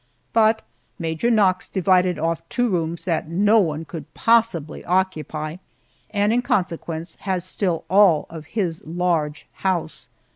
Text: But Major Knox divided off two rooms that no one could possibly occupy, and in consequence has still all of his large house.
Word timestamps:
But 0.33 0.63
Major 0.97 1.29
Knox 1.29 1.69
divided 1.69 2.17
off 2.17 2.41
two 2.49 2.69
rooms 2.69 3.03
that 3.05 3.29
no 3.29 3.59
one 3.59 3.85
could 3.85 4.11
possibly 4.15 4.83
occupy, 4.85 5.57
and 6.09 6.33
in 6.33 6.41
consequence 6.41 7.17
has 7.19 7.43
still 7.45 7.83
all 7.87 8.25
of 8.27 8.45
his 8.57 8.81
large 8.83 9.45
house. 9.61 10.09